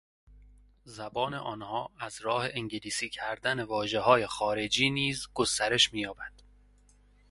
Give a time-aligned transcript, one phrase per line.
[0.83, 6.33] زبان آنها ازراه انگلیسی کردن واژه های خارجی نیز گسترش مییابد.